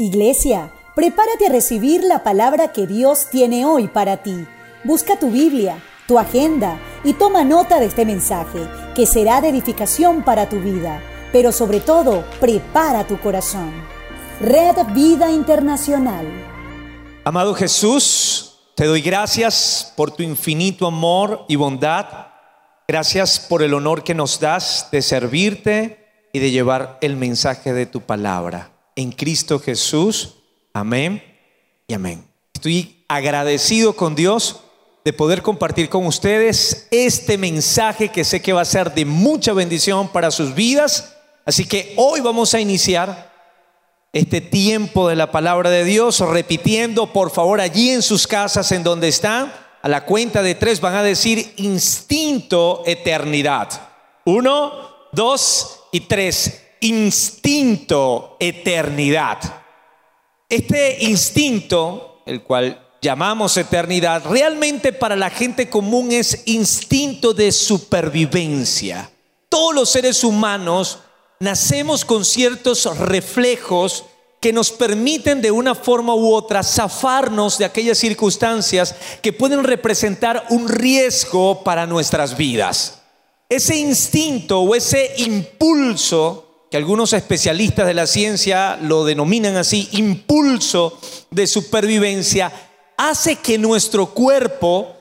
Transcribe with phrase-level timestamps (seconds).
[0.00, 4.46] Iglesia, prepárate a recibir la palabra que Dios tiene hoy para ti.
[4.84, 8.60] Busca tu Biblia, tu agenda y toma nota de este mensaje,
[8.94, 11.02] que será de edificación para tu vida.
[11.32, 13.72] Pero sobre todo, prepara tu corazón.
[14.40, 16.28] Red Vida Internacional.
[17.24, 22.06] Amado Jesús, te doy gracias por tu infinito amor y bondad.
[22.86, 27.86] Gracias por el honor que nos das de servirte y de llevar el mensaje de
[27.86, 30.34] tu palabra en Cristo Jesús.
[30.72, 31.22] Amén
[31.86, 32.26] y amén.
[32.52, 34.56] Estoy agradecido con Dios
[35.04, 39.52] de poder compartir con ustedes este mensaje que sé que va a ser de mucha
[39.52, 41.14] bendición para sus vidas.
[41.46, 43.32] Así que hoy vamos a iniciar
[44.12, 48.82] este tiempo de la palabra de Dios repitiendo, por favor, allí en sus casas, en
[48.82, 53.68] donde están, a la cuenta de tres van a decir instinto eternidad.
[54.24, 54.72] Uno,
[55.12, 59.38] dos y tres instinto eternidad.
[60.48, 69.10] Este instinto, el cual llamamos eternidad, realmente para la gente común es instinto de supervivencia.
[69.48, 70.98] Todos los seres humanos
[71.40, 74.04] nacemos con ciertos reflejos
[74.40, 80.46] que nos permiten de una forma u otra zafarnos de aquellas circunstancias que pueden representar
[80.50, 83.00] un riesgo para nuestras vidas.
[83.48, 90.98] Ese instinto o ese impulso que algunos especialistas de la ciencia lo denominan así, impulso
[91.30, 92.52] de supervivencia,
[92.96, 94.94] hace que nuestro cuerpo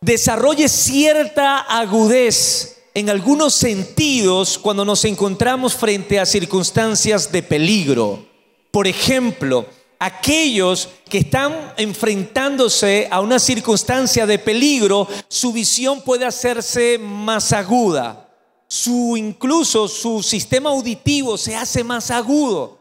[0.00, 8.26] desarrolle cierta agudez en algunos sentidos cuando nos encontramos frente a circunstancias de peligro.
[8.70, 9.66] Por ejemplo,
[9.98, 18.25] aquellos que están enfrentándose a una circunstancia de peligro, su visión puede hacerse más aguda
[18.68, 22.78] su incluso su sistema auditivo se hace más agudo.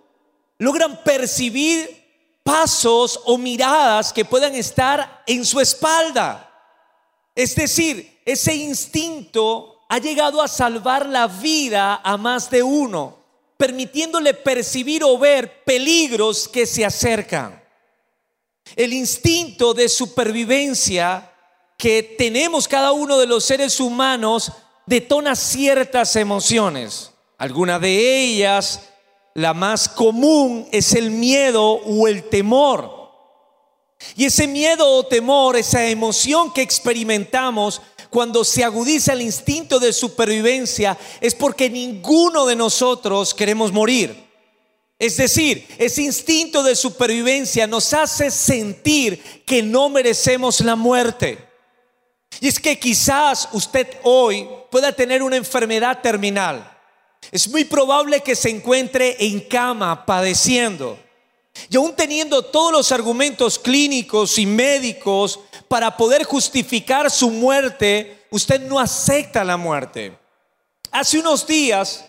[0.58, 2.04] Logran percibir
[2.44, 6.52] pasos o miradas que puedan estar en su espalda.
[7.34, 13.18] Es decir, ese instinto ha llegado a salvar la vida a más de uno,
[13.58, 17.62] permitiéndole percibir o ver peligros que se acercan.
[18.76, 21.32] El instinto de supervivencia
[21.78, 24.52] que tenemos cada uno de los seres humanos
[24.86, 27.12] detona ciertas emociones.
[27.38, 28.90] Algunas de ellas,
[29.34, 32.96] la más común, es el miedo o el temor.
[34.16, 39.92] Y ese miedo o temor, esa emoción que experimentamos cuando se agudiza el instinto de
[39.92, 44.26] supervivencia, es porque ninguno de nosotros queremos morir.
[44.98, 51.45] Es decir, ese instinto de supervivencia nos hace sentir que no merecemos la muerte.
[52.40, 56.72] Y es que quizás usted hoy pueda tener una enfermedad terminal.
[57.32, 61.00] Es muy probable que se encuentre en cama padeciendo.
[61.70, 68.62] Y aún teniendo todos los argumentos clínicos y médicos para poder justificar su muerte, usted
[68.62, 70.18] no acepta la muerte.
[70.92, 72.06] Hace unos días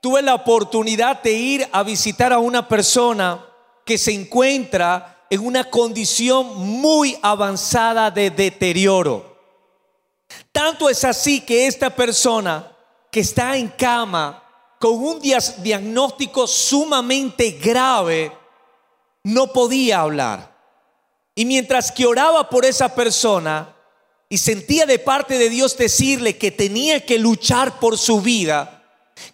[0.00, 3.44] tuve la oportunidad de ir a visitar a una persona
[3.84, 9.31] que se encuentra en una condición muy avanzada de deterioro.
[10.52, 12.70] Tanto es así que esta persona
[13.10, 14.42] que está en cama
[14.78, 18.32] con un diagnóstico sumamente grave
[19.22, 20.52] no podía hablar.
[21.34, 23.74] Y mientras que oraba por esa persona
[24.28, 28.82] y sentía de parte de Dios decirle que tenía que luchar por su vida,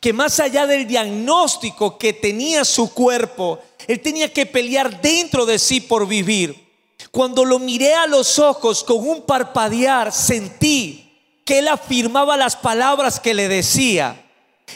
[0.00, 5.58] que más allá del diagnóstico que tenía su cuerpo, él tenía que pelear dentro de
[5.58, 6.68] sí por vivir.
[7.10, 11.08] Cuando lo miré a los ojos con un parpadear, sentí
[11.44, 14.24] que él afirmaba las palabras que le decía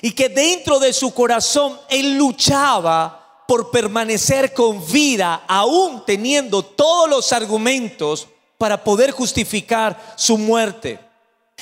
[0.01, 7.11] y que dentro de su corazón él luchaba por permanecer con vida, aún teniendo todos
[7.11, 10.99] los argumentos para poder justificar su muerte.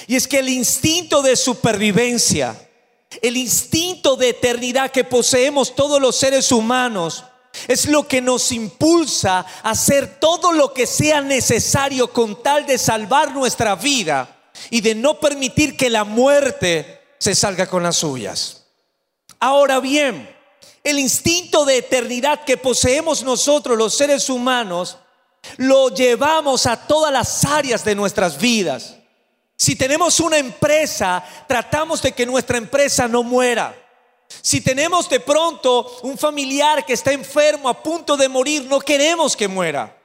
[0.06, 2.56] Y es que el instinto de supervivencia,
[3.22, 7.24] el instinto de eternidad que poseemos todos los seres humanos,
[7.68, 12.78] es lo que nos impulsa a hacer todo lo que sea necesario con tal de
[12.78, 14.36] salvar nuestra vida
[14.70, 18.64] y de no permitir que la muerte se salga con las suyas.
[19.38, 20.28] Ahora bien,
[20.84, 24.98] el instinto de eternidad que poseemos nosotros los seres humanos,
[25.56, 28.96] lo llevamos a todas las áreas de nuestras vidas.
[29.56, 33.74] Si tenemos una empresa, tratamos de que nuestra empresa no muera.
[34.42, 39.36] Si tenemos de pronto un familiar que está enfermo, a punto de morir, no queremos
[39.36, 39.96] que muera.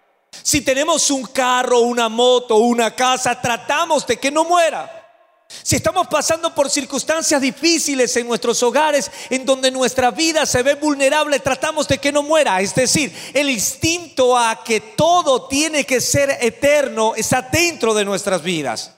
[0.43, 5.03] Si tenemos un carro, una moto, una casa, tratamos de que no muera.
[5.47, 10.73] Si estamos pasando por circunstancias difíciles en nuestros hogares, en donde nuestra vida se ve
[10.73, 12.59] vulnerable, tratamos de que no muera.
[12.61, 18.41] Es decir, el instinto a que todo tiene que ser eterno está dentro de nuestras
[18.41, 18.95] vidas.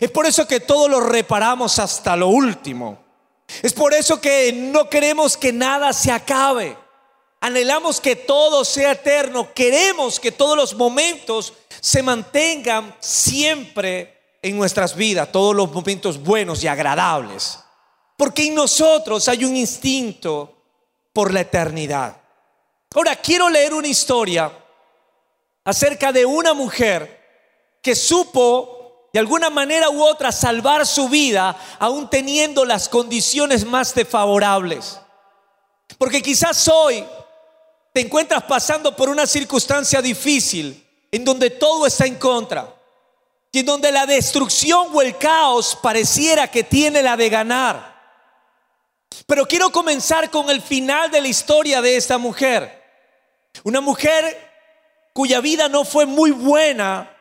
[0.00, 3.03] Es por eso que todo lo reparamos hasta lo último.
[3.62, 6.76] Es por eso que no queremos que nada se acabe.
[7.40, 9.52] Anhelamos que todo sea eterno.
[9.52, 16.62] Queremos que todos los momentos se mantengan siempre en nuestras vidas, todos los momentos buenos
[16.64, 17.58] y agradables.
[18.16, 20.56] Porque en nosotros hay un instinto
[21.12, 22.20] por la eternidad.
[22.94, 24.52] Ahora, quiero leer una historia
[25.64, 27.22] acerca de una mujer
[27.82, 28.73] que supo
[29.14, 34.98] de alguna manera u otra salvar su vida aún teniendo las condiciones más desfavorables.
[35.98, 37.04] Porque quizás hoy
[37.92, 42.74] te encuentras pasando por una circunstancia difícil en donde todo está en contra
[43.52, 47.94] y en donde la destrucción o el caos pareciera que tiene la de ganar.
[49.26, 52.82] Pero quiero comenzar con el final de la historia de esta mujer.
[53.62, 54.50] Una mujer
[55.12, 57.13] cuya vida no fue muy buena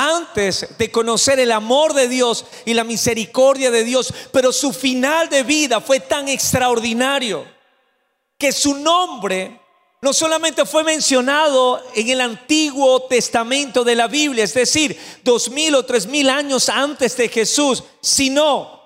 [0.00, 5.28] antes de conocer el amor de Dios y la misericordia de Dios, pero su final
[5.28, 7.46] de vida fue tan extraordinario
[8.38, 9.60] que su nombre
[10.00, 15.74] no solamente fue mencionado en el Antiguo Testamento de la Biblia, es decir, dos mil
[15.74, 18.80] o tres mil años antes de Jesús, sino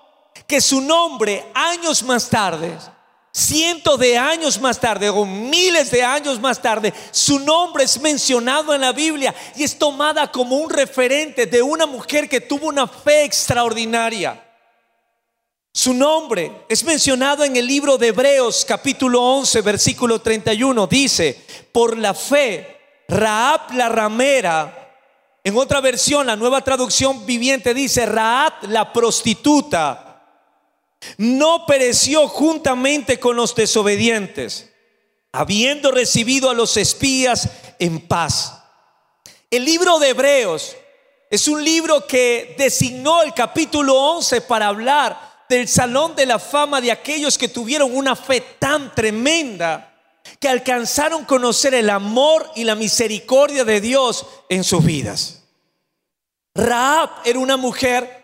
[0.48, 2.76] que su nombre años más tarde
[3.34, 8.72] cientos de años más tarde o miles de años más tarde, su nombre es mencionado
[8.72, 12.86] en la Biblia y es tomada como un referente de una mujer que tuvo una
[12.86, 14.40] fe extraordinaria.
[15.72, 20.86] Su nombre es mencionado en el libro de Hebreos capítulo 11 versículo 31.
[20.86, 24.80] Dice, por la fe, Raab la ramera,
[25.42, 30.03] en otra versión, la nueva traducción viviente dice, Raab la prostituta
[31.18, 34.70] no pereció juntamente con los desobedientes,
[35.32, 37.48] habiendo recibido a los espías
[37.78, 38.62] en paz.
[39.50, 40.76] El libro de Hebreos
[41.30, 46.80] es un libro que designó el capítulo 11 para hablar del salón de la fama
[46.80, 49.92] de aquellos que tuvieron una fe tan tremenda
[50.40, 55.42] que alcanzaron conocer el amor y la misericordia de Dios en sus vidas.
[56.54, 58.23] Raab era una mujer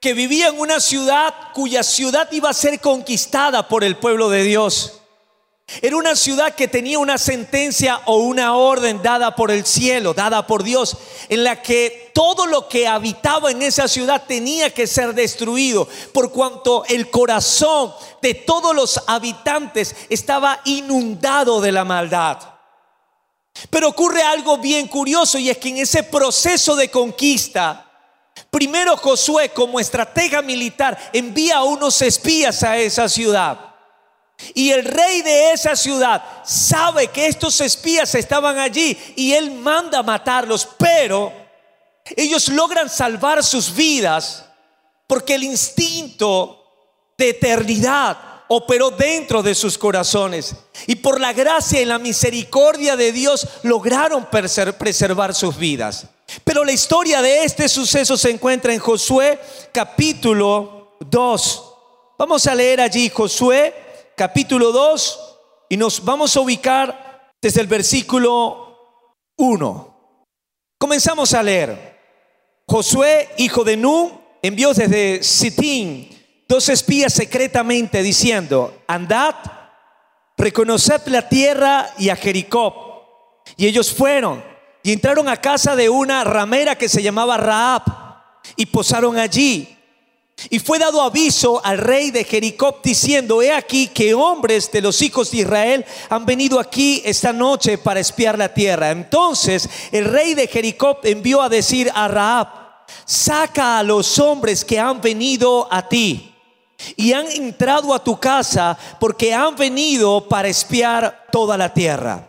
[0.00, 4.42] que vivía en una ciudad cuya ciudad iba a ser conquistada por el pueblo de
[4.42, 5.00] Dios.
[5.82, 10.46] Era una ciudad que tenía una sentencia o una orden dada por el cielo, dada
[10.46, 10.96] por Dios,
[11.28, 16.32] en la que todo lo que habitaba en esa ciudad tenía que ser destruido, por
[16.32, 22.38] cuanto el corazón de todos los habitantes estaba inundado de la maldad.
[23.68, 27.89] Pero ocurre algo bien curioso y es que en ese proceso de conquista,
[28.50, 33.58] Primero Josué como estratega militar envía a unos espías a esa ciudad.
[34.54, 40.02] Y el rey de esa ciudad sabe que estos espías estaban allí y él manda
[40.02, 41.32] matarlos, pero
[42.16, 44.46] ellos logran salvar sus vidas
[45.06, 46.56] porque el instinto
[47.18, 48.16] de eternidad
[48.48, 50.54] operó dentro de sus corazones.
[50.86, 56.06] Y por la gracia y la misericordia de Dios lograron preservar sus vidas.
[56.44, 59.38] Pero la historia de este suceso se encuentra en Josué
[59.72, 61.74] capítulo 2.
[62.18, 65.38] Vamos a leer allí Josué capítulo 2
[65.70, 68.76] y nos vamos a ubicar desde el versículo
[69.36, 70.26] 1.
[70.78, 71.98] Comenzamos a leer.
[72.66, 76.08] Josué, hijo de Nun, envió desde Sitín
[76.48, 79.34] dos espías secretamente diciendo, andad,
[80.36, 83.42] reconoced la tierra y a Jericó.
[83.56, 84.49] Y ellos fueron
[84.82, 87.82] y entraron a casa de una ramera que se llamaba Raab
[88.56, 89.76] y posaron allí.
[90.48, 95.02] Y fue dado aviso al rey de Jericó diciendo, he aquí que hombres de los
[95.02, 98.90] hijos de Israel han venido aquí esta noche para espiar la tierra.
[98.90, 102.48] Entonces el rey de Jericó envió a decir a Raab,
[103.04, 106.34] saca a los hombres que han venido a ti
[106.96, 112.28] y han entrado a tu casa porque han venido para espiar toda la tierra.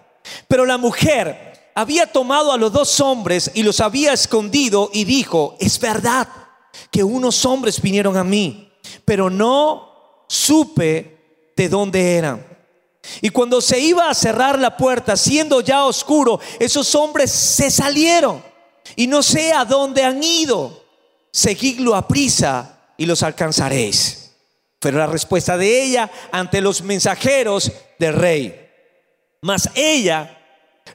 [0.50, 5.56] Pero la mujer había tomado a los dos hombres y los había escondido y dijo,
[5.60, 6.28] es verdad
[6.92, 8.72] que unos hombres vinieron a mí,
[9.06, 12.46] pero no supe de dónde eran.
[13.22, 18.44] Y cuando se iba a cerrar la puerta, siendo ya oscuro, esos hombres se salieron
[18.96, 20.82] y no sé a dónde han ido.
[21.32, 24.32] Seguidlo a prisa y los alcanzaréis.
[24.80, 28.70] Fue la respuesta de ella ante los mensajeros del rey.
[29.42, 30.41] Mas ella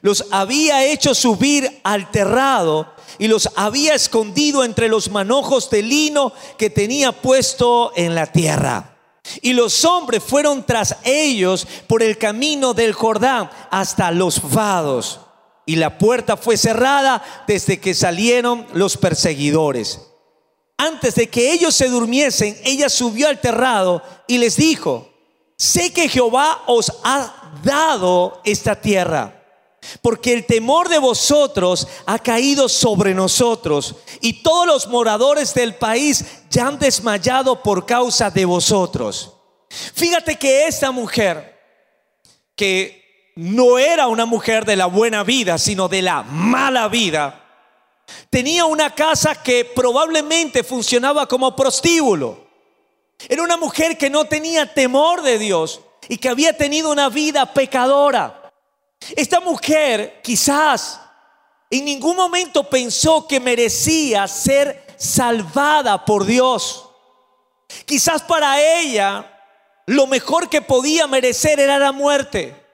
[0.01, 6.33] los había hecho subir al terrado y los había escondido entre los manojos de lino
[6.57, 8.97] que tenía puesto en la tierra.
[9.41, 15.19] Y los hombres fueron tras ellos por el camino del Jordán hasta los vados.
[15.65, 19.99] Y la puerta fue cerrada desde que salieron los perseguidores.
[20.77, 25.09] Antes de que ellos se durmiesen, ella subió al terrado y les dijo,
[25.57, 29.36] sé que Jehová os ha dado esta tierra
[30.01, 36.25] porque el temor de vosotros ha caído sobre nosotros y todos los moradores del país
[36.49, 39.33] ya han desmayado por causa de vosotros.
[39.69, 41.59] Fíjate que esta mujer,
[42.55, 47.43] que no era una mujer de la buena vida, sino de la mala vida,
[48.29, 52.47] tenía una casa que probablemente funcionaba como prostíbulo.
[53.27, 57.53] Era una mujer que no tenía temor de Dios y que había tenido una vida
[57.53, 58.36] pecadora.
[59.15, 60.99] Esta mujer quizás
[61.69, 66.89] en ningún momento pensó que merecía ser salvada por Dios.
[67.85, 69.33] Quizás para ella
[69.85, 72.65] lo mejor que podía merecer era la muerte.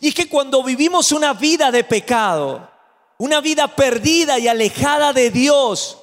[0.00, 2.70] Y es que cuando vivimos una vida de pecado,
[3.18, 5.98] una vida perdida y alejada de Dios,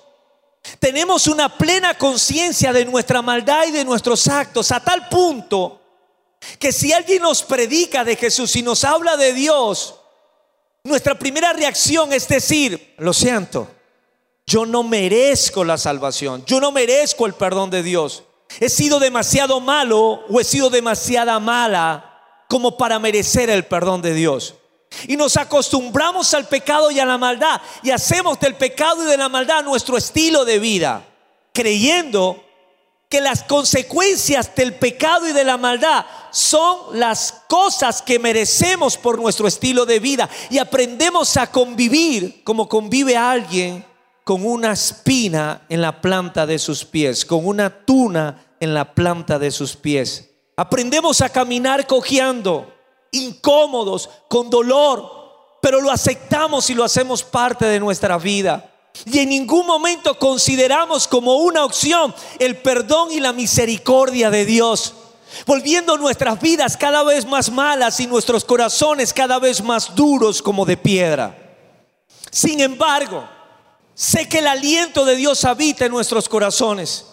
[0.79, 5.81] tenemos una plena conciencia de nuestra maldad y de nuestros actos a tal punto
[6.59, 9.95] que si alguien nos predica de Jesús y nos habla de Dios,
[10.83, 13.67] nuestra primera reacción es decir, lo siento,
[14.45, 18.23] yo no merezco la salvación, yo no merezco el perdón de Dios.
[18.59, 24.13] He sido demasiado malo o he sido demasiada mala como para merecer el perdón de
[24.13, 24.55] Dios.
[25.07, 29.17] Y nos acostumbramos al pecado y a la maldad y hacemos del pecado y de
[29.17, 31.05] la maldad nuestro estilo de vida,
[31.53, 32.41] creyendo
[33.09, 39.19] que las consecuencias del pecado y de la maldad son las cosas que merecemos por
[39.19, 43.85] nuestro estilo de vida y aprendemos a convivir como convive alguien
[44.25, 49.39] con una espina en la planta de sus pies, con una tuna en la planta
[49.39, 50.29] de sus pies.
[50.57, 52.73] Aprendemos a caminar cojeando,
[53.11, 58.69] incómodos, con dolor, pero lo aceptamos y lo hacemos parte de nuestra vida.
[59.05, 64.93] Y en ningún momento consideramos como una opción el perdón y la misericordia de Dios.
[65.45, 70.65] Volviendo nuestras vidas cada vez más malas y nuestros corazones cada vez más duros como
[70.65, 71.37] de piedra.
[72.31, 73.27] Sin embargo,
[73.93, 77.05] sé que el aliento de Dios habita en nuestros corazones.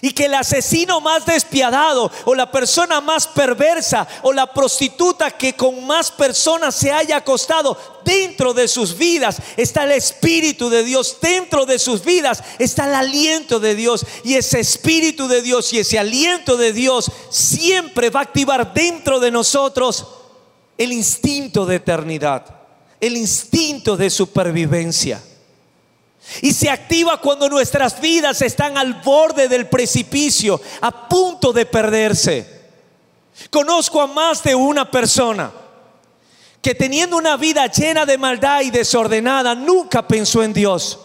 [0.00, 5.54] Y que el asesino más despiadado o la persona más perversa o la prostituta que
[5.54, 11.18] con más personas se haya acostado, dentro de sus vidas está el Espíritu de Dios,
[11.20, 14.04] dentro de sus vidas está el aliento de Dios.
[14.24, 19.20] Y ese Espíritu de Dios y ese aliento de Dios siempre va a activar dentro
[19.20, 20.06] de nosotros
[20.78, 22.44] el instinto de eternidad,
[23.00, 25.22] el instinto de supervivencia.
[26.40, 32.62] Y se activa cuando nuestras vidas están al borde del precipicio, a punto de perderse.
[33.50, 35.52] Conozco a más de una persona
[36.60, 40.98] que teniendo una vida llena de maldad y desordenada, nunca pensó en Dios.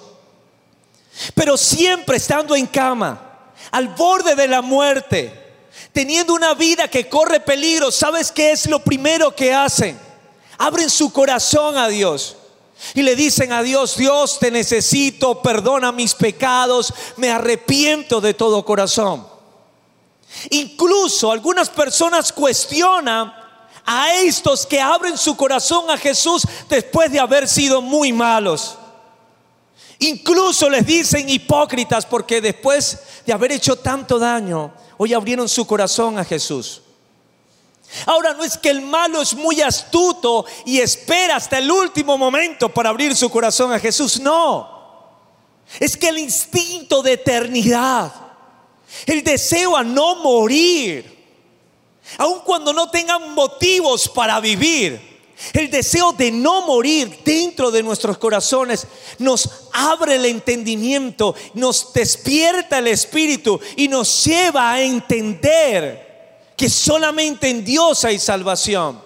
[1.34, 5.34] Pero siempre estando en cama, al borde de la muerte,
[5.92, 10.00] teniendo una vida que corre peligro, ¿sabes qué es lo primero que hacen?
[10.60, 12.37] Abren su corazón a Dios
[12.94, 18.64] y le dicen a Dios, Dios te necesito, perdona mis pecados, me arrepiento de todo
[18.66, 19.28] corazón.
[20.50, 23.34] Incluso algunas personas cuestionan
[23.86, 28.78] a estos que abren su corazón a Jesús después de haber sido muy malos.
[30.00, 36.20] Incluso les dicen hipócritas porque después de haber hecho tanto daño, hoy abrieron su corazón
[36.20, 36.82] a Jesús.
[38.06, 42.70] Ahora no es que el malo es muy astuto y espera hasta el último momento
[42.70, 44.20] para abrir su corazón a Jesús.
[44.20, 44.76] No.
[45.80, 48.14] Es que el instinto de eternidad,
[49.06, 51.18] el deseo a no morir,
[52.18, 55.18] aun cuando no tengan motivos para vivir,
[55.54, 58.88] el deseo de no morir dentro de nuestros corazones
[59.20, 66.07] nos abre el entendimiento, nos despierta el espíritu y nos lleva a entender
[66.58, 69.00] que solamente en Dios hay salvación,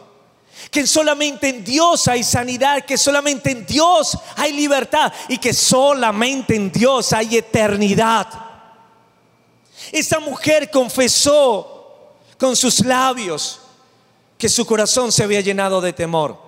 [0.72, 6.56] que solamente en Dios hay sanidad, que solamente en Dios hay libertad y que solamente
[6.56, 8.28] en Dios hay eternidad.
[9.92, 13.60] Esta mujer confesó con sus labios
[14.38, 16.40] que su corazón se había llenado de temor,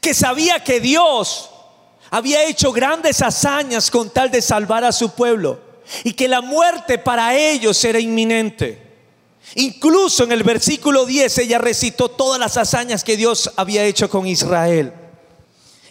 [0.00, 1.48] que sabía que Dios
[2.10, 5.60] había hecho grandes hazañas con tal de salvar a su pueblo
[6.02, 8.87] y que la muerte para ellos era inminente.
[9.54, 14.26] Incluso en el versículo 10 ella recitó todas las hazañas que Dios había hecho con
[14.26, 14.92] Israel.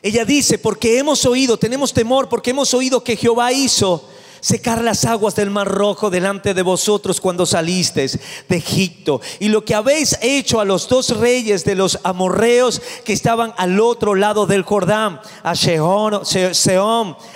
[0.01, 4.07] Ella dice, porque hemos oído, tenemos temor, porque hemos oído que Jehová hizo
[4.39, 9.19] secar las aguas del mar rojo delante de vosotros cuando salisteis de Egipto.
[9.39, 13.79] Y lo que habéis hecho a los dos reyes de los amorreos que estaban al
[13.79, 16.21] otro lado del Jordán, a Sehón,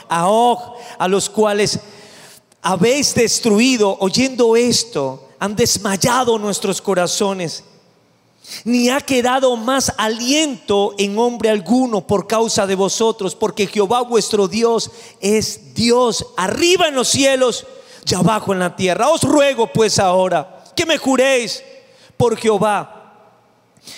[0.07, 0.59] a Og,
[0.99, 1.79] a los cuales
[2.61, 7.63] habéis destruido, oyendo esto, han desmayado nuestros corazones
[8.63, 14.47] ni ha quedado más aliento en hombre alguno por causa de vosotros, porque Jehová vuestro
[14.47, 17.65] Dios es Dios arriba en los cielos
[18.05, 19.09] y abajo en la tierra.
[19.09, 21.63] Os ruego pues ahora que me juréis
[22.17, 23.15] por Jehová,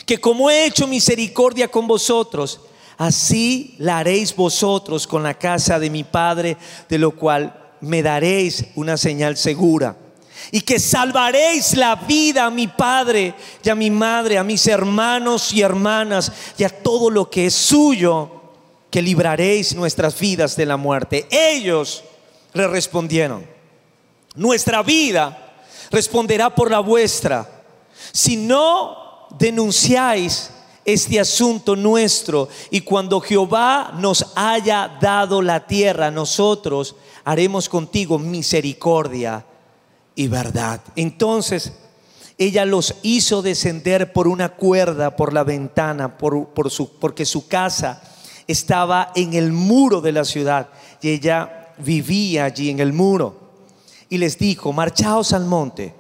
[0.05, 2.62] que como he hecho misericordia con vosotros,
[2.97, 6.55] así la haréis vosotros con la casa de mi Padre,
[6.88, 9.97] de lo cual me daréis una señal segura
[10.55, 13.33] y que salvaréis la vida a mi padre
[13.63, 17.55] y a mi madre, a mis hermanos y hermanas y a todo lo que es
[17.55, 18.29] suyo,
[18.91, 21.25] que libraréis nuestras vidas de la muerte.
[21.31, 22.03] Ellos
[22.53, 23.43] le respondieron,
[24.36, 25.55] nuestra vida
[25.89, 27.50] responderá por la vuestra.
[28.12, 30.51] Si no denunciáis
[30.86, 39.48] este asunto nuestro y cuando Jehová nos haya dado la tierra, nosotros haremos contigo misericordia
[40.15, 40.82] y verdad.
[40.96, 41.74] Entonces
[42.38, 48.01] ella los hizo descender por una cuerda por la ventana, por, su, porque su casa
[48.48, 50.70] estaba en el muro de la ciudad
[51.01, 53.39] y ella vivía allí en el muro.
[54.10, 55.93] Y les dijo, marchaos al monte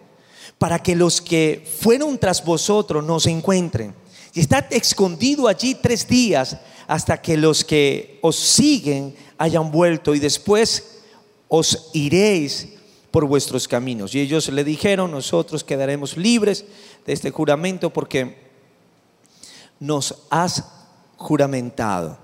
[0.57, 3.93] para que los que fueron tras vosotros nos encuentren.
[4.33, 10.19] Y estad escondido allí tres días hasta que los que os siguen hayan vuelto y
[10.19, 11.01] después
[11.47, 12.69] os iréis
[13.13, 14.15] por vuestros caminos.
[14.15, 16.65] Y ellos le dijeron, nosotros quedaremos libres
[17.05, 18.35] de este juramento porque
[19.79, 20.63] nos has
[21.17, 22.17] juramentado.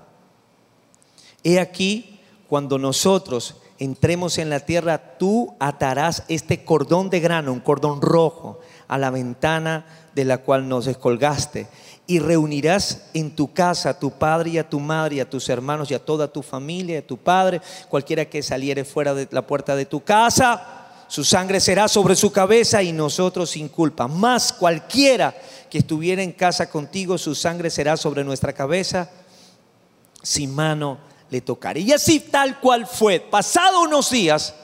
[1.44, 2.18] He aquí,
[2.48, 8.58] cuando nosotros entremos en la tierra, tú atarás este cordón de grano, un cordón rojo,
[8.88, 11.68] a la ventana de la cual nos descolgaste,
[12.08, 15.48] y reunirás en tu casa a tu padre y a tu madre y a tus
[15.50, 19.46] hermanos y a toda tu familia, a tu padre, cualquiera que saliere fuera de la
[19.46, 20.78] puerta de tu casa
[21.10, 24.06] su sangre será sobre su cabeza y nosotros sin culpa.
[24.06, 25.34] Más cualquiera
[25.68, 29.10] que estuviera en casa contigo, su sangre será sobre nuestra cabeza,
[30.22, 31.80] sin mano le tocaré.
[31.80, 33.18] Y así tal cual fue.
[33.18, 34.54] Pasado unos días,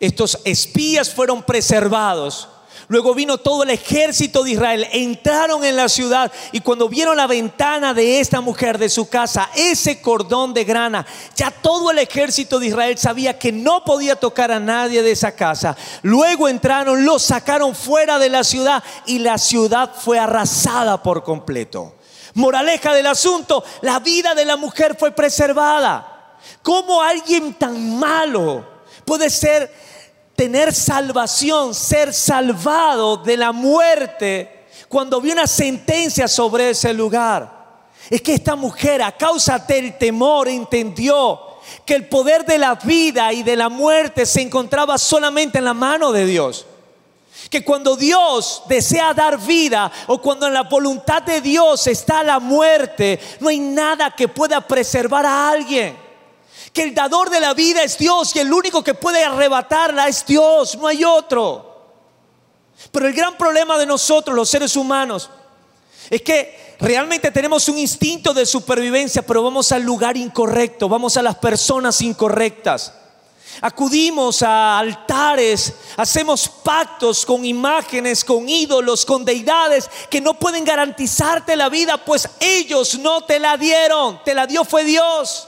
[0.00, 2.48] estos espías fueron preservados
[2.88, 7.26] Luego vino todo el ejército de Israel, entraron en la ciudad y cuando vieron la
[7.26, 12.58] ventana de esta mujer, de su casa, ese cordón de grana, ya todo el ejército
[12.58, 15.76] de Israel sabía que no podía tocar a nadie de esa casa.
[16.02, 21.94] Luego entraron, los sacaron fuera de la ciudad y la ciudad fue arrasada por completo.
[22.34, 26.36] Moraleja del asunto, la vida de la mujer fue preservada.
[26.62, 28.66] ¿Cómo alguien tan malo
[29.04, 29.72] puede ser
[30.36, 37.64] tener salvación, ser salvado de la muerte cuando vi una sentencia sobre ese lugar.
[38.10, 41.40] Es que esta mujer a causa del temor entendió
[41.86, 45.74] que el poder de la vida y de la muerte se encontraba solamente en la
[45.74, 46.66] mano de Dios.
[47.50, 52.38] Que cuando Dios desea dar vida o cuando en la voluntad de Dios está la
[52.38, 56.03] muerte, no hay nada que pueda preservar a alguien
[56.74, 60.26] que el dador de la vida es Dios y el único que puede arrebatarla es
[60.26, 61.92] Dios, no hay otro.
[62.90, 65.30] Pero el gran problema de nosotros, los seres humanos,
[66.10, 71.22] es que realmente tenemos un instinto de supervivencia, pero vamos al lugar incorrecto, vamos a
[71.22, 72.92] las personas incorrectas.
[73.60, 81.54] Acudimos a altares, hacemos pactos con imágenes, con ídolos, con deidades que no pueden garantizarte
[81.54, 85.46] la vida, pues ellos no te la dieron, te la dio fue Dios.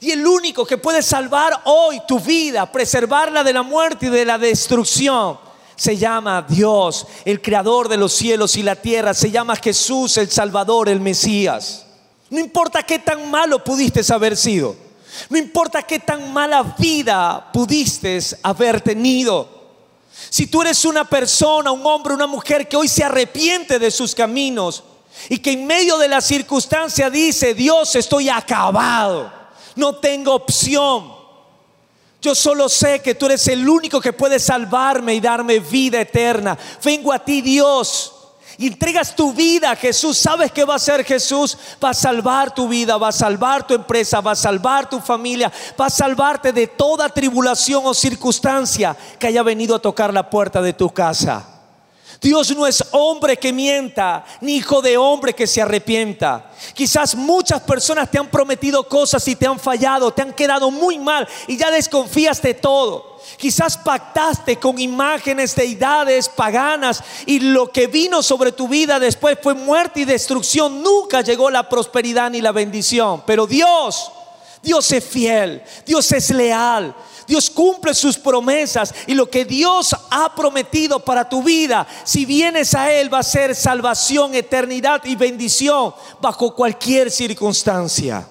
[0.00, 4.24] Y el único que puede salvar hoy tu vida, preservarla de la muerte y de
[4.24, 5.38] la destrucción,
[5.76, 9.12] se llama Dios, el creador de los cielos y la tierra.
[9.12, 11.86] Se llama Jesús, el Salvador, el Mesías.
[12.30, 14.74] No importa qué tan malo pudiste haber sido.
[15.28, 19.48] No importa qué tan mala vida pudiste haber tenido.
[20.30, 24.14] Si tú eres una persona, un hombre, una mujer que hoy se arrepiente de sus
[24.14, 24.82] caminos
[25.28, 29.39] y que en medio de la circunstancia dice, Dios, estoy acabado
[29.80, 31.12] no tengo opción.
[32.22, 36.56] Yo solo sé que tú eres el único que puede salvarme y darme vida eterna.
[36.84, 38.14] Vengo a ti, Dios.
[38.58, 40.18] Y entregas tu vida a Jesús.
[40.18, 41.56] ¿Sabes qué va a hacer Jesús?
[41.82, 45.50] Va a salvar tu vida, va a salvar tu empresa, va a salvar tu familia,
[45.80, 50.60] va a salvarte de toda tribulación o circunstancia que haya venido a tocar la puerta
[50.60, 51.59] de tu casa.
[52.20, 56.50] Dios no es hombre que mienta, ni hijo de hombre que se arrepienta.
[56.74, 60.98] Quizás muchas personas te han prometido cosas y te han fallado, te han quedado muy
[60.98, 63.18] mal y ya desconfías de todo.
[63.38, 69.54] Quizás pactaste con imágenes, deidades paganas y lo que vino sobre tu vida después fue
[69.54, 70.82] muerte y destrucción.
[70.82, 73.22] Nunca llegó la prosperidad ni la bendición.
[73.26, 74.12] Pero Dios,
[74.62, 76.94] Dios es fiel, Dios es leal,
[77.30, 82.74] Dios cumple sus promesas y lo que Dios ha prometido para tu vida, si vienes
[82.74, 88.26] a Él, va a ser salvación, eternidad y bendición bajo cualquier circunstancia.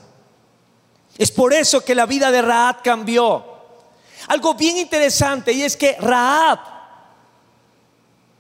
[1.18, 3.46] Es por eso que la vida de Raab cambió.
[4.28, 6.60] Algo bien interesante y es que Raab,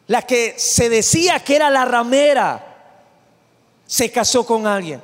[0.07, 3.05] la que se decía que era la ramera,
[3.87, 5.01] se casó con alguien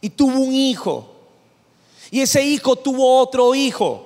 [0.00, 1.14] y tuvo un hijo.
[2.12, 4.05] Y ese hijo tuvo otro hijo.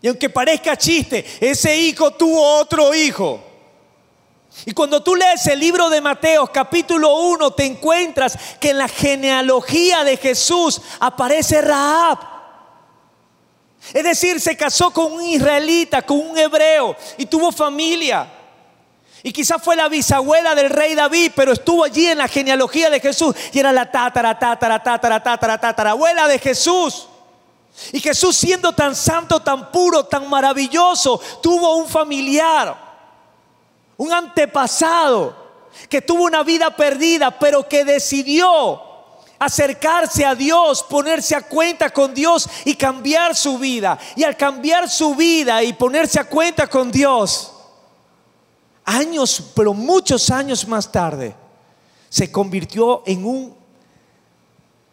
[0.00, 3.42] Y aunque parezca chiste, ese hijo tuvo otro hijo.
[4.64, 8.88] Y cuando tú lees el libro de Mateo capítulo 1, te encuentras que en la
[8.88, 12.18] genealogía de Jesús aparece Raab.
[13.92, 18.28] Es decir, se casó con un israelita, con un hebreo y tuvo familia.
[19.22, 23.00] Y quizás fue la bisabuela del rey David, pero estuvo allí en la genealogía de
[23.00, 27.08] Jesús y era la tatara, tatara, tatara, tatara, tatara, abuela de Jesús.
[27.92, 32.76] Y Jesús siendo tan santo, tan puro, tan maravilloso, tuvo un familiar,
[33.96, 35.48] un antepasado,
[35.88, 38.82] que tuvo una vida perdida, pero que decidió
[39.38, 43.98] acercarse a Dios, ponerse a cuenta con Dios y cambiar su vida.
[44.16, 47.52] Y al cambiar su vida y ponerse a cuenta con Dios,
[48.84, 51.34] años, pero muchos años más tarde,
[52.08, 53.56] se convirtió en un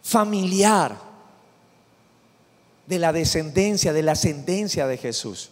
[0.02, 1.05] familiar
[2.86, 5.50] de la descendencia, de la ascendencia de Jesús.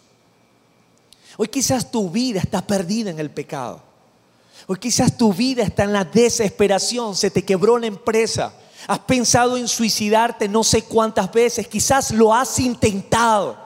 [1.37, 3.81] Hoy quizás tu vida está perdida en el pecado.
[4.67, 8.53] Hoy quizás tu vida está en la desesperación, se te quebró la empresa.
[8.87, 13.65] Has pensado en suicidarte no sé cuántas veces, quizás lo has intentado.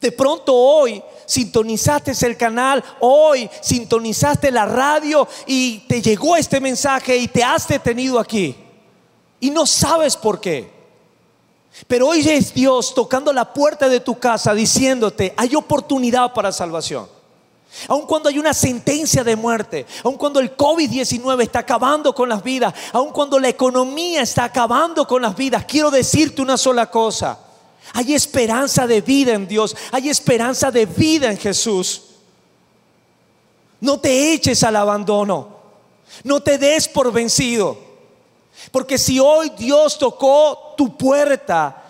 [0.00, 7.16] De pronto hoy sintonizaste el canal, hoy sintonizaste la radio y te llegó este mensaje
[7.16, 8.56] y te has detenido aquí.
[9.40, 10.79] Y no sabes por qué.
[11.86, 17.08] Pero hoy es Dios tocando la puerta de tu casa diciéndote, hay oportunidad para salvación.
[17.86, 22.42] Aun cuando hay una sentencia de muerte, aun cuando el COVID-19 está acabando con las
[22.42, 27.38] vidas, aun cuando la economía está acabando con las vidas, quiero decirte una sola cosa.
[27.92, 32.02] Hay esperanza de vida en Dios, hay esperanza de vida en Jesús.
[33.80, 35.56] No te eches al abandono,
[36.24, 37.89] no te des por vencido.
[38.70, 41.80] Porque si hoy Dios tocó tu puerta,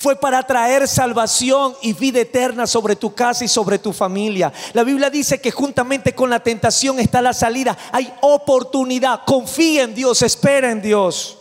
[0.00, 4.50] fue para traer salvación y vida eterna sobre tu casa y sobre tu familia.
[4.72, 7.76] La Biblia dice que juntamente con la tentación está la salida.
[7.92, 9.26] Hay oportunidad.
[9.26, 11.36] Confía en Dios, espera en Dios.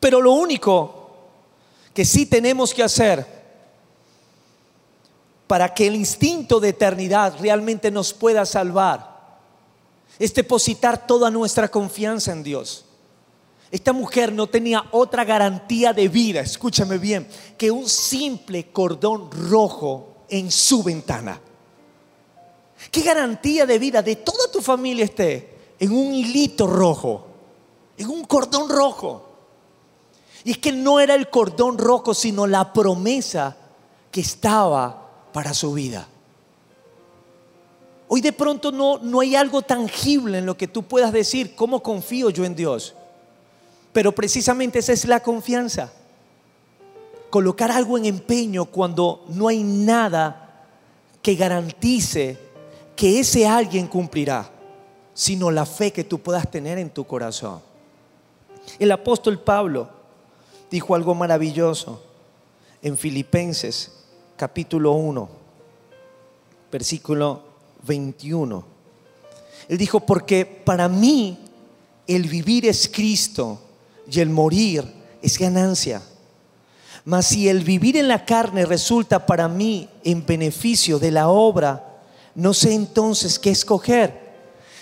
[0.00, 1.10] Pero lo único
[1.92, 3.26] que sí tenemos que hacer
[5.46, 9.36] para que el instinto de eternidad realmente nos pueda salvar
[10.18, 12.86] es depositar toda nuestra confianza en Dios.
[13.72, 20.24] Esta mujer no tenía otra garantía de vida, escúchame bien, que un simple cordón rojo
[20.28, 21.40] en su ventana.
[22.90, 27.26] ¿Qué garantía de vida de toda tu familia esté en un hilito rojo,
[27.96, 29.30] en un cordón rojo?
[30.44, 33.56] Y es que no era el cordón rojo, sino la promesa
[34.10, 36.06] que estaba para su vida.
[38.06, 41.82] Hoy de pronto no, no hay algo tangible en lo que tú puedas decir, ¿cómo
[41.82, 42.96] confío yo en Dios?
[43.92, 45.92] Pero precisamente esa es la confianza.
[47.30, 50.66] Colocar algo en empeño cuando no hay nada
[51.20, 52.38] que garantice
[52.96, 54.50] que ese alguien cumplirá,
[55.14, 57.60] sino la fe que tú puedas tener en tu corazón.
[58.78, 59.88] El apóstol Pablo
[60.70, 62.02] dijo algo maravilloso
[62.80, 63.92] en Filipenses
[64.36, 65.28] capítulo 1,
[66.70, 67.42] versículo
[67.86, 68.64] 21.
[69.68, 71.38] Él dijo, porque para mí
[72.06, 73.60] el vivir es Cristo
[74.10, 74.84] y el morir
[75.20, 76.02] es ganancia.
[77.04, 82.00] Mas si el vivir en la carne resulta para mí en beneficio de la obra,
[82.34, 84.22] no sé entonces qué escoger.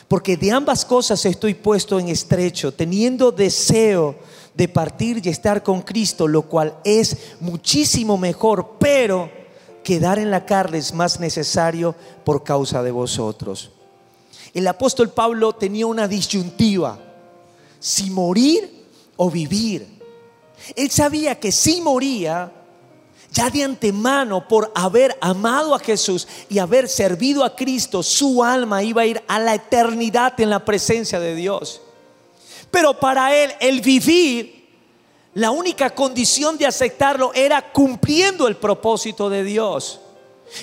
[0.07, 4.17] Porque de ambas cosas estoy puesto en estrecho, teniendo deseo
[4.55, 9.31] de partir y estar con Cristo, lo cual es muchísimo mejor, pero
[9.85, 13.71] quedar en la carne es más necesario por causa de vosotros.
[14.53, 16.99] El apóstol Pablo tenía una disyuntiva,
[17.79, 18.80] si morir
[19.23, 19.87] o vivir.
[20.75, 22.51] Él sabía que si moría,
[23.31, 28.83] ya de antemano por haber amado a Jesús y haber servido a Cristo, su alma
[28.83, 31.83] iba a ir a la eternidad en la presencia de Dios.
[32.71, 34.67] Pero para él, el vivir,
[35.35, 40.01] la única condición de aceptarlo era cumpliendo el propósito de Dios.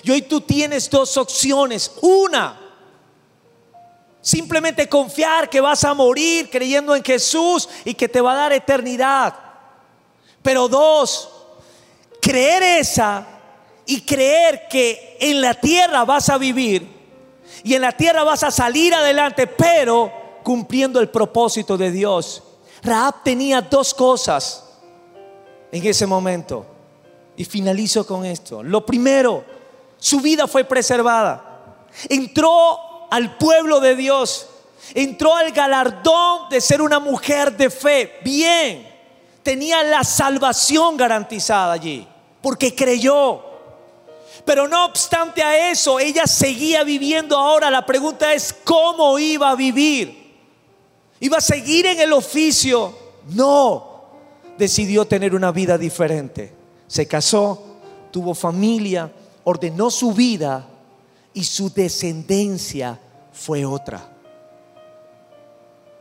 [0.02, 1.92] Y hoy tú tienes dos opciones.
[2.02, 2.67] Una,
[4.22, 8.54] simplemente confiar que vas a morir creyendo en Jesús y que te va a dar
[8.54, 9.34] eternidad.
[10.42, 11.30] Pero dos,
[12.22, 13.26] creer esa
[13.86, 16.98] y creer que en la tierra vas a vivir
[17.64, 20.12] y en la tierra vas a salir adelante, pero
[20.44, 22.44] cumpliendo el propósito de Dios.
[22.84, 24.64] Raab tenía dos cosas
[25.72, 26.66] en ese momento.
[27.36, 28.64] Y finalizo con esto.
[28.64, 29.44] Lo primero,
[29.98, 31.86] su vida fue preservada.
[32.10, 34.48] Entró al pueblo de Dios.
[34.94, 38.20] Entró al galardón de ser una mujer de fe.
[38.24, 38.96] Bien.
[39.44, 42.08] Tenía la salvación garantizada allí
[42.42, 43.42] porque creyó.
[44.46, 47.70] Pero no obstante a eso, ella seguía viviendo ahora.
[47.70, 50.34] La pregunta es, ¿cómo iba a vivir?
[51.20, 52.98] ¿Iba a seguir en el oficio?
[53.32, 54.06] No,
[54.58, 56.54] decidió tener una vida diferente.
[56.88, 57.62] Se casó,
[58.12, 59.12] tuvo familia,
[59.44, 60.66] ordenó su vida
[61.38, 63.00] y su descendencia
[63.32, 64.12] fue otra.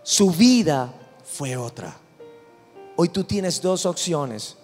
[0.03, 0.94] Su vida
[1.27, 1.94] fue otra.
[2.96, 4.57] Hoy tú tienes dos opciones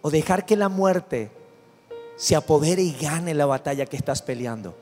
[0.00, 1.30] o dejar que la muerte
[2.16, 4.74] se apodere y gane la batalla que estás peleando.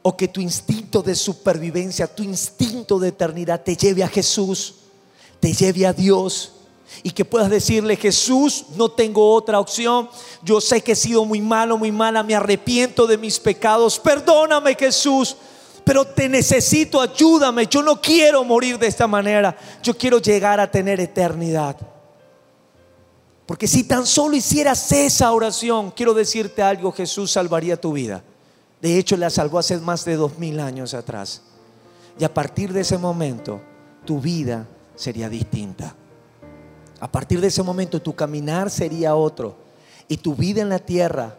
[0.00, 4.76] O que tu instinto de supervivencia, tu instinto de eternidad te lleve a Jesús,
[5.40, 6.53] te lleve a Dios.
[7.02, 10.08] Y que puedas decirle, Jesús, no tengo otra opción.
[10.42, 13.98] Yo sé que he sido muy malo, muy mala, me arrepiento de mis pecados.
[13.98, 15.36] Perdóname Jesús,
[15.84, 17.66] pero te necesito, ayúdame.
[17.66, 19.56] Yo no quiero morir de esta manera.
[19.82, 21.76] Yo quiero llegar a tener eternidad.
[23.46, 28.22] Porque si tan solo hicieras esa oración, quiero decirte algo, Jesús salvaría tu vida.
[28.80, 31.42] De hecho, la salvó hace más de dos mil años atrás.
[32.18, 33.60] Y a partir de ese momento,
[34.04, 35.94] tu vida sería distinta.
[37.00, 39.56] A partir de ese momento, tu caminar sería otro.
[40.08, 41.36] Y tu vida en la tierra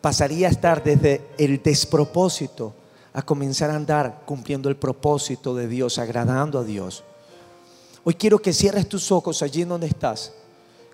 [0.00, 2.74] pasaría a estar desde el despropósito
[3.12, 7.04] a comenzar a andar cumpliendo el propósito de Dios, agradando a Dios.
[8.02, 10.32] Hoy quiero que cierres tus ojos allí donde estás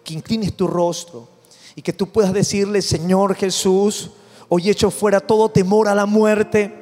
[0.05, 1.29] que inclines tu rostro
[1.74, 4.11] y que tú puedas decirle, Señor Jesús,
[4.48, 6.79] hoy echo fuera todo temor a la muerte.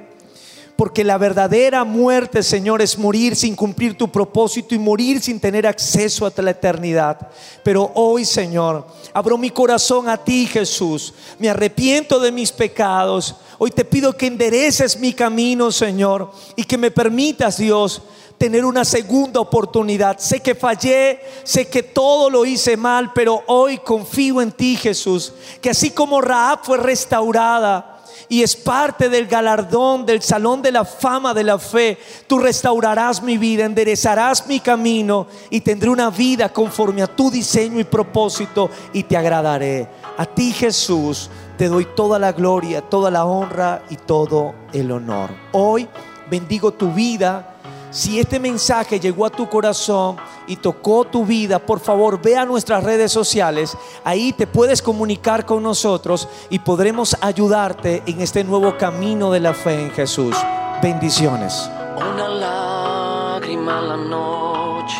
[0.78, 5.66] Porque la verdadera muerte, Señor, es morir sin cumplir tu propósito y morir sin tener
[5.66, 7.32] acceso a la eternidad.
[7.64, 11.12] Pero hoy, Señor, abro mi corazón a ti, Jesús.
[11.40, 13.34] Me arrepiento de mis pecados.
[13.58, 18.00] Hoy te pido que endereces mi camino, Señor, y que me permitas, Dios,
[18.38, 20.20] tener una segunda oportunidad.
[20.20, 25.32] Sé que fallé, sé que todo lo hice mal, pero hoy confío en ti, Jesús,
[25.60, 27.97] que así como Raab fue restaurada,
[28.28, 31.98] y es parte del galardón del salón de la fama de la fe.
[32.26, 37.80] Tú restaurarás mi vida, enderezarás mi camino y tendré una vida conforme a tu diseño
[37.80, 39.88] y propósito y te agradaré.
[40.16, 45.30] A ti Jesús te doy toda la gloria, toda la honra y todo el honor.
[45.52, 45.88] Hoy
[46.30, 47.54] bendigo tu vida
[47.90, 50.16] si este mensaje llegó a tu corazón
[50.48, 53.76] y tocó tu vida, por favor ve a nuestras redes sociales.
[54.02, 59.54] Ahí te puedes comunicar con nosotros y podremos ayudarte en este nuevo camino de la
[59.54, 60.34] fe en Jesús.
[60.82, 61.70] Bendiciones.
[61.96, 64.96] Una lágrima la noche.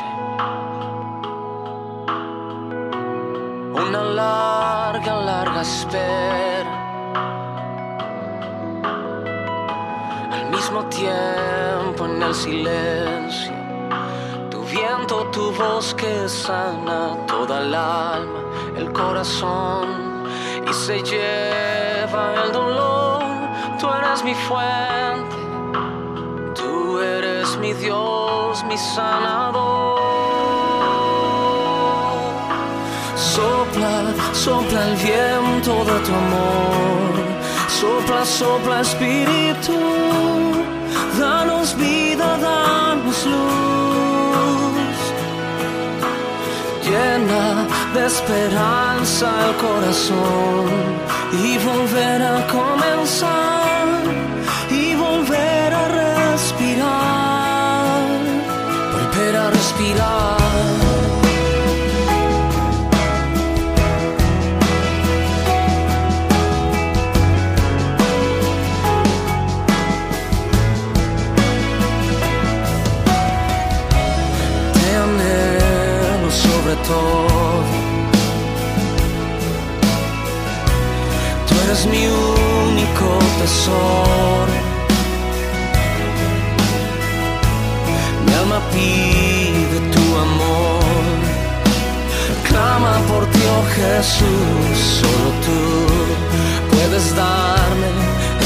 [3.73, 6.75] Una larga, larga espera.
[10.31, 13.53] Al mismo tiempo en el silencio.
[14.71, 18.43] Viento, tu voz que sana toda el alma,
[18.77, 20.25] el corazón
[20.69, 23.23] y se lleva el dolor.
[23.79, 25.37] Tú eres mi fuente,
[26.55, 29.99] tú eres mi Dios, mi sanador.
[33.17, 37.15] Sopla, sopla el viento de tu amor.
[37.69, 39.79] Sopla, sopla espíritu
[41.19, 43.78] danos vida, danos luz.
[47.99, 50.67] De esperanza el corazón
[51.33, 53.87] y volver a comenzar
[54.71, 55.85] y volver a
[56.33, 58.03] respirar,
[58.93, 60.39] volver a respirar.
[81.69, 83.09] Eres mi único
[83.41, 84.53] tesoro.
[88.25, 91.19] Mi alma pide tu amor,
[92.49, 95.61] clama por ti, oh Jesús, solo tú
[96.71, 97.91] puedes darme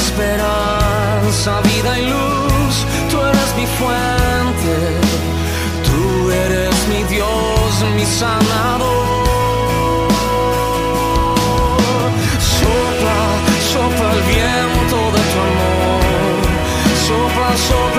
[0.03, 2.75] esperanza, vida y luz.
[3.11, 4.75] Tú eres mi fuente,
[5.87, 9.22] tú eres mi Dios, mi sanador.
[17.69, 17.92] so